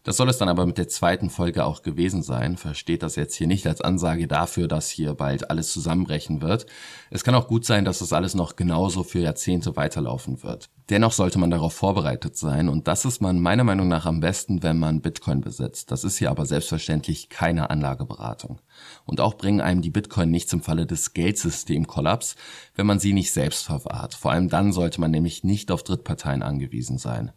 Das 0.04 0.18
soll 0.18 0.30
es 0.30 0.40
dann 0.40 0.50
aber 0.50 0.66
mit 0.66 0.80
der 0.80 0.88
zweiten 0.88 1.30
Folge 1.30 1.64
auch 1.64 1.84
gewesen 1.84 2.24
sein. 2.24 2.58
Versteht 2.58 3.04
das 3.04 3.18
jetzt 3.18 3.36
hier 3.36 3.46
nicht 3.46 3.68
als 3.68 3.82
Ansage 3.82 4.28
dafür, 4.28 4.68
dass 4.68 4.90
hier 4.90 5.14
bald 5.14 5.52
alles 5.52 5.72
zusammenbrechen 5.72 6.42
wird. 6.42 6.66
Es 7.12 7.24
kann 7.24 7.36
auch 7.36 7.48
gut 7.48 7.66
sein, 7.66 7.86
dass 7.86 8.00
das 8.00 8.14
alles 8.14 8.34
noch 8.34 8.56
genauso 8.56 9.04
für 9.04 9.20
Jahrzehnte 9.20 9.76
weiterlaufen 9.76 10.42
wird. 10.42 10.70
Dennoch 10.90 11.12
sollte 11.12 11.38
man 11.38 11.52
darauf 11.52 11.74
vorbereitet 11.74 12.38
sein 12.38 12.70
und 12.70 12.88
das 12.88 13.04
ist 13.04 13.20
man 13.20 13.42
meiner 13.42 13.66
Meinung 13.66 13.90
nach 13.90 14.06
am 14.06 14.22
besten, 14.22 14.64
wenn 14.64 14.80
man 14.80 15.02
Bitcoin 15.02 15.42
besitzt. 15.42 15.92
Das 15.92 16.06
ist 16.06 16.18
hier 16.18 16.32
aber 16.32 16.46
selbstverständlich 16.46 17.28
keine 17.28 17.70
Anlageberatung. 17.70 18.60
Und 19.06 19.20
auch 19.20 19.34
bringen 19.34 19.60
einem 19.60 19.82
die 19.82 19.90
Bitcoin 19.90 20.32
nichts 20.32 20.54
im 20.54 20.62
Falle 20.62 20.86
des 20.86 21.14
Geldsystemkollaps, 21.14 22.38
wenn 22.76 22.86
man 22.86 23.00
sie 23.00 23.12
nicht 23.12 23.34
selbst 23.34 23.66
verwahrt. 23.66 24.14
Vor 24.14 24.32
allem 24.32 24.48
dann 24.48 24.72
sollte 24.72 25.02
man 25.02 25.12
nämlich 25.12 25.44
nicht 25.44 25.72
auf 25.72 25.84
Drittparteien 25.84 26.42
angewiesen 26.42 26.98
sein. 26.98 27.34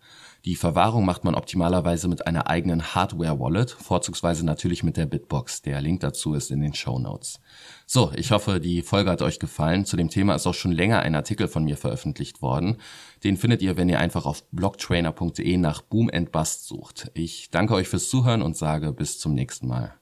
Die 0.47 0.57
Verwahrung 0.57 1.04
macht 1.04 1.25
man 1.25 1.35
optimalerweise 1.35 2.09
mit 2.09 2.26
einer 2.26 2.47
eigenen 2.47 2.95
Hardware-Wallet, 2.95 3.73
vorzugsweise 3.73 4.47
natürlich 4.47 4.83
mit 4.83 4.97
der 4.97 5.04
Bitbox. 5.04 5.61
Der 5.61 5.83
Link 5.83 6.00
dazu 6.00 6.33
ist 6.33 6.50
in 6.50 6.61
den 6.61 6.73
Show 6.73 6.99
Notes. 6.99 7.40
So, 7.85 8.11
ich 8.16 8.30
hoffe, 8.30 8.59
die 8.59 8.80
Folge 8.80 9.11
hat 9.11 9.21
euch 9.21 9.38
gefallen. 9.38 9.85
Zu 9.85 9.99
dem 9.99 10.09
Thema 10.09 10.35
ist 10.35 10.47
auch 10.47 10.54
schon 10.54 10.73
länger 10.73 11.00
ein 11.00 11.14
Artikel 11.14 11.47
von 11.47 11.64
mir 11.64 11.76
veröffentlicht 11.76 12.40
worden. 12.40 12.78
Den 13.25 13.37
findet 13.37 13.62
ihr, 13.62 13.77
wenn 13.77 13.89
ihr 13.89 14.00
einfach 14.00 14.25
auf 14.27 14.49
blocktrainer.de 14.50 15.57
nach 15.59 15.83
Boom 15.83 16.11
and 16.12 16.33
Bust 16.33 16.67
sucht. 16.67 17.11
Ich 17.15 17.50
danke 17.50 17.75
euch 17.75 17.89
fürs 17.89 18.09
Zuhören 18.09 18.43
und 18.43 18.57
sage 18.57 18.93
bis 18.93 19.19
zum 19.19 19.35
nächsten 19.35 19.69
Mal. 19.69 20.00